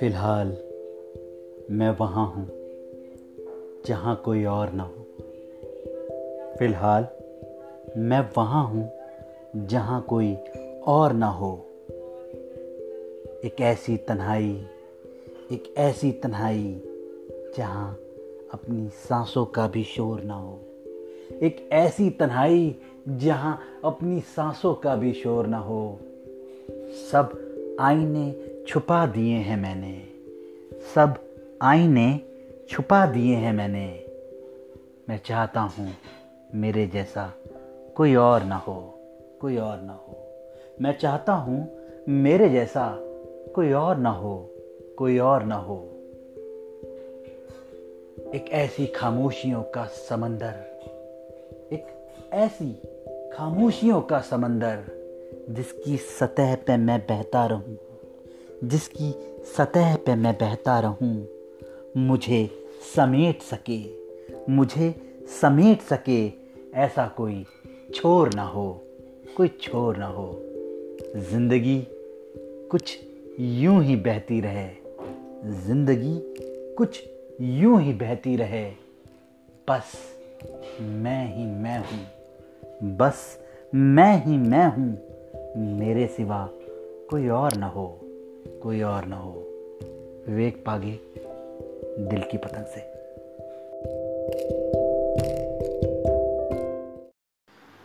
[0.00, 0.48] फ़िलहाल
[1.70, 2.48] मैं वहाँ हूँ,
[3.86, 5.06] जहाँ कोई और ना हो।
[6.58, 7.06] फ़िलहाल
[7.96, 8.90] मैं वहाँ हूँ,
[9.56, 10.34] जहाँ कोई
[10.86, 11.66] और ना हो।
[13.44, 14.66] एक ऐसी तन्हाई,
[15.52, 16.82] एक ऐसी तन्हाई,
[17.56, 17.98] जहाँ
[18.54, 20.60] अपनी सांसों का भी शोर ना हो।
[21.42, 22.76] एक ऐसी तन्हाई,
[23.08, 25.98] जहाँ अपनी सांसों का भी शोर ना हो।
[27.12, 27.46] सब
[27.80, 30.08] आईने छुपा दिए हैं मैंने।
[30.94, 31.14] सब
[31.62, 32.20] आईने
[32.70, 34.06] छुपा दिए हैं मैंने।
[35.08, 35.92] मैं चाहता हूँ
[36.54, 37.34] मेरे जैसा
[37.96, 39.00] कोई और ना हो,
[39.40, 40.18] कोई और ना हो।
[40.80, 41.68] मैं चाहता हूँ
[42.08, 42.96] मेरे जैसा
[43.54, 44.50] कोई और ना हो,
[44.98, 45.84] कोई और ना हो।
[48.34, 50.54] एक ऐसी खामोशियों का समंदर,
[51.72, 51.86] एक
[52.32, 52.72] ऐसी
[53.34, 54.84] खामोशियों का समंदर
[55.50, 57.78] जिसकी सतह पे मैं बहता रहूँ।
[58.64, 59.10] जिसकी
[59.56, 61.26] सतह पे मैं बहता रहूँ,
[61.96, 62.48] मुझे
[62.96, 63.78] समेट सके,
[64.52, 64.94] मुझे
[65.40, 66.26] समेट सके,
[66.74, 67.44] ऐसा कोई
[67.94, 68.82] छोर ना हो,
[69.36, 70.30] कोई छोर ना हो।
[71.16, 71.80] ज़िंदगी
[72.70, 72.98] कुछ
[73.40, 74.68] यूँ ही बहती रहे,
[75.66, 76.14] ज़िंदगी
[76.74, 77.02] कुछ
[77.40, 78.64] यूँ ही बहती रहे।
[79.70, 79.92] बस
[80.80, 83.38] मैं ही मैं हूँ, बस
[83.74, 86.48] मैं ही मैं हूँ, मेरे सिवा
[87.10, 87.88] कोई और ना हो।
[88.62, 89.32] कोई और ना हो।
[90.28, 91.00] विवेक पागे,
[92.08, 92.80] दिल की पतंग से।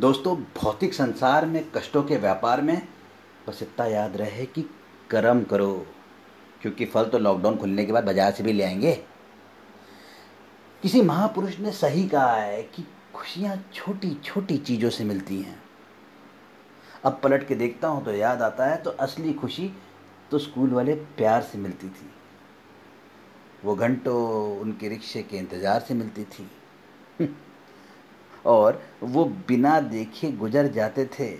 [0.00, 2.88] दोस्तों, भौतिक संसार में, कष्टों के व्यापार में
[3.48, 4.70] बस इतना याद रहे कि
[5.10, 5.86] कर्म करो,
[6.62, 8.92] क्योंकि फल तो लॉकडाउन खुलने के बाद बाज़ार से भी ले आएँगे।
[10.82, 15.62] किसी महापुरुष ने सही कहा है कि खुशियाँ छोटी छोटी चीज़ों से मिलती हैं।
[17.04, 19.70] अब पलट के देखता हूँ तो याद आता है तो असली खुशी
[20.30, 22.10] तो स्कूल वाले प्यार से मिलती थी।
[23.64, 24.16] वो घंटों
[24.60, 26.50] उनके रिक्शे के इंतज़ार से मिलती थी।
[28.46, 31.34] और वो बिना देखे गुजर जाते थे,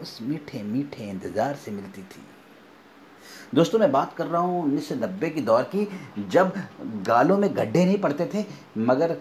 [0.00, 2.22] उस मीठे मीठे इंतज़ार से मिलती थी।
[3.54, 5.88] दोस्तों, मैं बात कर रहा हूँ उन्नीस सौ नब्बे की दौर की,
[6.28, 6.52] जब
[7.06, 8.44] गालों में गड्ढे नहीं पड़ते थे,
[8.78, 9.16] मगर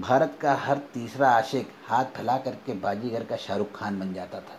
[0.00, 4.58] भारत का हर तीसरा आशिक हाथ फैला करके बाजीगर का शाहरुख खान बन जाता था।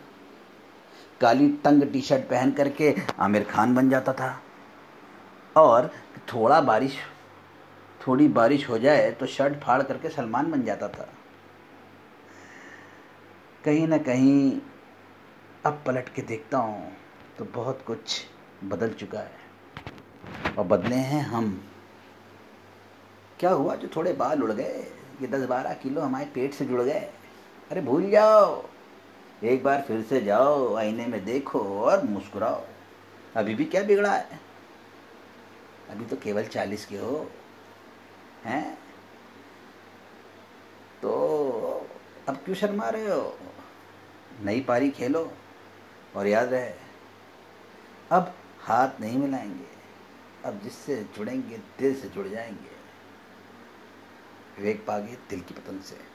[1.20, 4.38] काली तंग टी शर्ट पहन करके आमिर खान बन जाता था।
[5.56, 5.90] और
[6.34, 6.96] थोड़ा बारिश,
[8.00, 11.08] थोड़ी बारिश हो जाए तो शर्ट फाड़ करके सलमान बन जाता था।
[13.64, 14.60] कहीं ना कहीं
[15.66, 16.92] अब पलट के देखता हूँ
[17.38, 18.20] तो बहुत कुछ
[18.64, 19.42] बदल चुका है।
[20.58, 21.62] और बदले हैं हम।
[23.40, 24.86] क्या हुआ जो थोड़े बाल उड़ गए?
[25.22, 27.08] ये दस बारह किलो हमारे पेट से जुड़ गए।
[27.70, 28.62] अरे भूल जाओ।
[29.44, 32.64] एक बार फिर से जाओ, आईने में देखो और मुस्कुराओ।
[33.36, 34.40] अभी भी क्या बिगड़ा है?
[35.90, 37.30] अभी तो केवल चालीस के हो।
[38.44, 38.78] हैं?
[41.02, 41.10] तो
[42.28, 43.38] अब क्यों शर्मा रहे हो?
[44.42, 45.32] नई पारी खेलो
[46.16, 46.72] और याद रहे,
[48.10, 49.68] अब हाथ नहीं मिलाएँगे।
[50.44, 52.74] अब जिससे जुड़ेंगे, दिल से जुड़ जाएँगे।
[54.58, 56.13] विवेक पागे, दिल की पतंग से।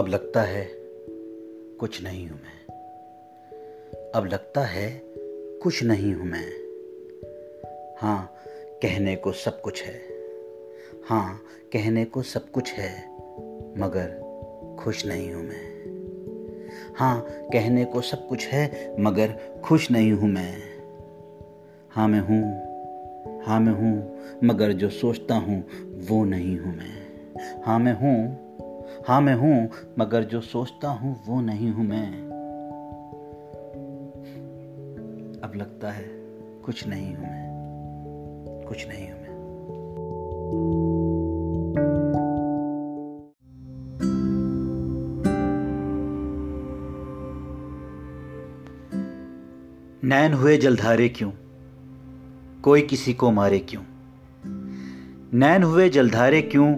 [0.00, 0.68] अब लगता है
[1.80, 2.66] कुछ नहीं हूँ मैं।
[4.14, 5.02] अब लगता है
[5.62, 6.46] कुछ नहीं हूँ मैं।
[7.98, 8.34] हाँ
[8.82, 10.00] कहने को सब कुछ है।
[11.08, 13.10] हाँ कहने को सब कुछ है,
[13.78, 14.08] मगर
[14.78, 15.80] खुश नहीं हूँ मैं।
[16.96, 20.54] हाँ कहने को सब कुछ है, मगर खुश नहीं हूँ मैं।
[21.90, 22.70] हाँ मैं हूँ
[23.46, 25.64] हाँ मैं हूँ, मगर जो सोचता हूँ,
[26.08, 27.10] वो नहीं हूँ मैं।
[27.62, 28.49] हाँ मैं हूँ
[29.08, 32.08] हाँ मैं हूँ, मगर जो सोचता हूँ, वो नहीं हूँ मैं।
[35.40, 36.04] अब लगता है,
[36.64, 37.50] कुछ नहीं हूँ मैं।
[38.68, 39.30] कुछ नहीं हूँ मैं।
[50.04, 51.30] नैन हुए जलधारे क्यों?
[52.62, 53.82] कोई किसी को मारे क्यों?
[55.38, 56.76] नैन हुए जलधारे क्यों?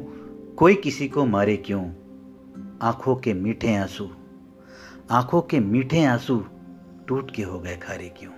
[0.56, 2.01] कोई किसी को मारे क्यों?
[2.82, 4.10] आँखों के मीठे आँसू।
[5.10, 6.44] आँखों के मीठे आँसू
[7.08, 8.32] टूट के हो गए खारे क्यों?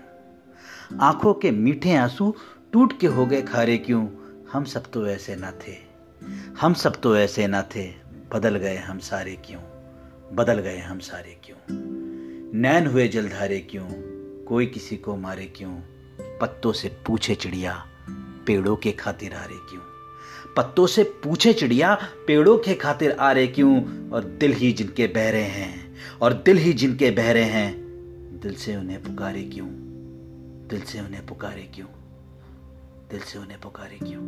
[1.00, 2.34] आँखों के मीठे आँसू
[2.72, 4.08] टूट के हो गए खारे क्यों?
[4.52, 5.76] हम सब तो ऐसे ना थे।
[6.60, 7.92] हम सब तो ऐसे ना थे।
[8.32, 9.60] बदल गए हम सारे क्यों?
[10.36, 11.56] बदल गए हम सारे क्यों?
[12.60, 13.88] नैन हुए जलधारे क्यों?
[14.44, 15.72] कोई किसी को मारे क्यों?
[16.20, 17.86] पत्तों से पूछे चिड़िया,
[18.46, 19.93] पेड़ों के खातिर हारे क्यों?
[20.56, 21.94] पत्तों से पूछे चिड़िया,
[22.26, 23.82] पेड़ों के खातिर आ रहे क्यों?
[24.10, 27.74] और दिल ही जिनके बह रहे हैं, और दिल ही जिनके बहरे हैं,
[28.42, 29.68] दिल से उन्हें पुकारे क्यों?
[30.68, 31.86] दिल से उन्हें पुकारे क्यों?
[33.10, 34.20] दिल से उन्हें पुकारे क्यों?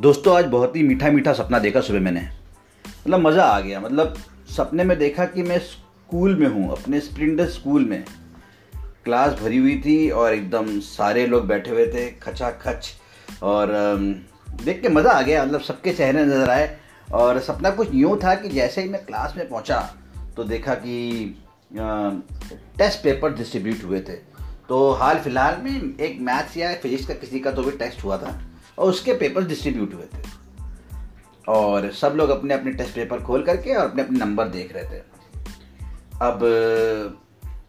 [0.00, 2.43] दोस्तों, आज बहुत ही मीठा मीठा सपना देखा सुबह मैंने।
[3.06, 4.14] मतलब मज़ा आ गया। मतलब
[4.48, 8.04] सपने में देखा कि मैं स्कूल में हूँ, अपने स्प्रिंडर स्कूल में।
[9.04, 12.92] क्लास भरी हुई थी और एकदम सारे लोग बैठे हुए थे खचा खच
[13.42, 13.72] और
[14.64, 16.76] देख के मज़ा आ गया। मतलब सबके चेहरे नज़र आए
[17.14, 19.80] और सपना कुछ यूँ था कि जैसे ही मैं क्लास में पहुँचा
[20.36, 21.36] तो देखा कि
[22.78, 24.16] टेस्ट पेपर डिस्ट्रीब्यूट हुए थे।
[24.68, 28.16] तो हाल फ़िलहाल में एक मैथ्स या फिजिक्स का किसी का तो भी टेस्ट हुआ
[28.18, 28.38] था
[28.78, 30.22] और उसके पेपर डिस्ट्रीब्यूट हुए थे।
[31.48, 34.84] और सब लोग अपने अपने टेस्ट पेपर खोल करके और अपने अपने नंबर देख रहे
[34.84, 35.02] थे।
[36.20, 37.20] अब,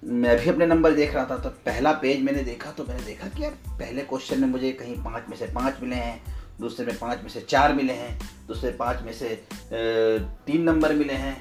[0.05, 3.27] मैं भी अपने नंबर देख रहा था तो पहला पेज मैंने देखा तो मैंने देखा
[3.27, 6.21] कि यार, पहले क्वेश्चन में मुझे कहीं पाँच में से पाँच मिले हैं,
[6.59, 8.17] दूसरे में पाँच में से चार मिले हैं,
[8.47, 9.29] दूसरे पाँच में से
[9.71, 11.35] तीन नंबर मिले हैं।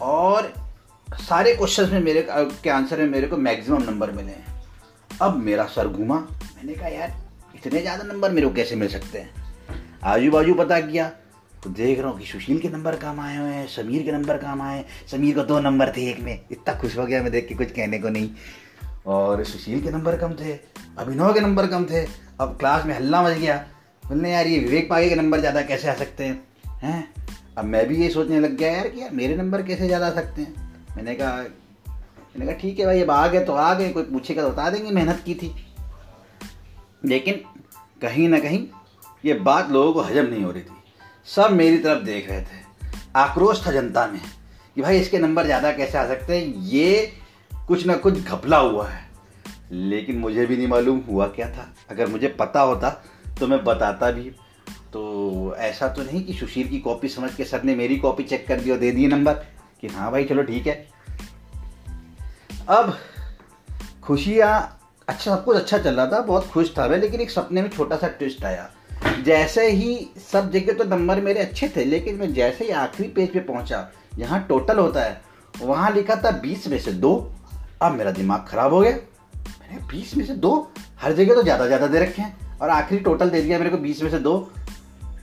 [0.00, 0.52] और
[1.08, 4.60] सारे क्वेश्चन में मेरे के आंसर में मेरे को मैक्सिमम नंबर मिले हैं।
[5.22, 7.16] अब मेरा सर घूमा। मैंने कहा, यार,
[7.54, 9.30] इतने ज़्यादा नंबर मेरे को कैसे मिल सकते हैं?
[10.04, 11.10] आजू बाजू पता किया
[11.62, 14.36] तो देख रहा हूँ कि सुशील के नंबर काम आए हुए हैं, समीर के नंबर
[14.36, 17.48] काम आए समीर को दो नंबर थे एक में। इतना खुश हो गया मैं देख
[17.48, 18.30] के कुछ कहने को नहीं।
[19.06, 20.52] और सुशील के नंबर कम थे,
[20.98, 22.04] अभिनव के नंबर कम थे।
[22.40, 23.56] अब क्लास में हल्ला मच गया।
[24.08, 26.42] बोलने, यार, ये विवेक पागे के नंबर ज़्यादा कैसे आ सकते हैं?
[26.82, 27.14] हैं?
[27.58, 30.10] अब मैं भी ये सोचने लग गया, यार, कि यार, मेरे नंबर कैसे ज़्यादा आ
[30.10, 30.54] सकते हैं?
[30.96, 34.42] मैंने कहा मैंने कहा, ठीक है भाई, अब आ गए तो आ गए, कोई पूछेगा
[34.42, 35.54] तो बता देंगे, मेहनत की थी।
[37.04, 37.34] लेकिन
[38.02, 38.66] कहीं ना कहीं
[39.24, 40.81] ये बात लोगों को हजम नहीं हो रही थी।
[41.26, 42.60] सब मेरी तरफ़ देख रहे थे।
[43.16, 44.20] आक्रोश था जनता में
[44.76, 46.54] कि भाई इसके नंबर ज़्यादा कैसे आ सकते हैं?
[46.54, 47.12] ये
[47.68, 49.00] कुछ ना कुछ घपला हुआ है।
[49.72, 52.90] लेकिन मुझे भी नहीं मालूम हुआ क्या था। अगर मुझे पता होता
[53.40, 54.30] तो मैं बताता भी।
[54.92, 58.46] तो ऐसा तो नहीं कि सुशील की कॉपी समझ के सर ने मेरी कॉपी चेक
[58.48, 59.34] कर दी और दे दिए नंबर
[59.80, 60.74] कि हाँ भाई, चलो ठीक है।
[62.68, 62.96] अब
[64.02, 67.62] खुशियाँ अच्छा सब कुछ अच्छा चल रहा था, बहुत खुश था मैं, लेकिन एक सपने
[67.62, 68.70] में छोटा सा ट्विस्ट आया।
[69.24, 73.32] जैसे ही सब जगह तो नंबर मेरे अच्छे थे, लेकिन मैं जैसे ही आखिरी पेज
[73.32, 73.88] पे पहुँचा
[74.18, 75.20] यहाँ टोटल होता है,
[75.54, 77.14] वहाँ लिखा था बीस में से दो।
[77.82, 80.72] अब मेरा दिमाग खराब हो गया। मैंने बीस में से दो?
[81.00, 83.76] हर जगह तो ज़्यादा ज़्यादा दे रखे हैं, और आखिरी टोटल दे दिया मेरे को
[83.78, 84.34] बीस में से दो।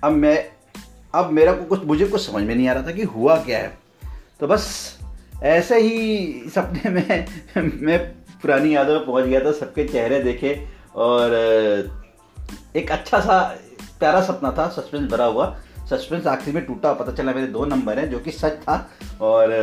[0.03, 0.37] अब मैं,
[1.13, 3.59] अब मेरा को कुछ, मुझे कुछ समझ में नहीं आ रहा था कि हुआ क्या
[3.59, 3.77] है।
[4.39, 4.97] तो बस,
[5.43, 7.27] ऐसे ही सपने में,
[7.57, 7.99] मैं
[8.41, 10.53] पुरानी यादों में पहुँच गया था, सबके चेहरे देखे,
[10.95, 11.33] और
[12.75, 13.39] एक अच्छा सा
[13.99, 15.57] प्यारा सपना था सस्पेंस भरा हुआ।
[15.89, 18.89] सस्पेंस आखिर में टूटा, पता चला मेरे दो नंबर हैं, जो कि सच था।
[19.21, 19.53] और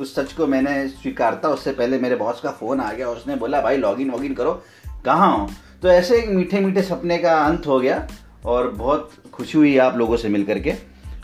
[0.00, 3.60] उस सच को मैंने स्वीकारता, उससे पहले मेरे बॉस का फ़ोन आ गया, उसने बोला,
[3.60, 4.62] भाई लॉगिन वॉगिन करो।
[5.04, 5.50] कहाँ हो?
[5.82, 8.08] तो ऐसे एक मीठे मीठे सपने का अंत हो गया,
[8.44, 10.74] और बहुत खुशी हुई आप लोगों से मिल करके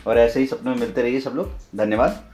[0.07, 2.30] और ऐसे ही सपनों में मिलते रहिए सब लोग। धन्यवाद।